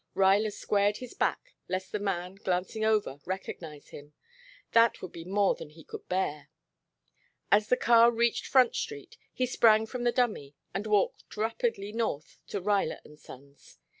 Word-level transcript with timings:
Ruyler 0.15 0.49
squared 0.51 0.97
his 0.97 1.13
back 1.13 1.53
lest 1.69 1.91
the 1.91 1.99
man, 1.99 2.33
glancing 2.33 2.83
over, 2.83 3.19
recognize 3.23 3.89
him. 3.89 4.13
That 4.71 4.99
would 4.99 5.11
be 5.11 5.23
more 5.23 5.53
than 5.53 5.69
he 5.69 5.83
could 5.83 6.09
bear. 6.09 6.49
As 7.51 7.67
the 7.69 7.77
car 7.77 8.09
reached 8.11 8.47
Front 8.47 8.75
Street 8.75 9.15
he 9.31 9.45
sprang 9.45 9.85
from 9.85 10.03
the 10.03 10.11
dummy 10.11 10.55
and 10.73 10.87
walked 10.87 11.37
rapidly 11.37 11.91
north 11.91 12.39
to 12.47 12.59
Ruyler 12.59 12.99
and 13.05 13.19
Sons. 13.19 13.77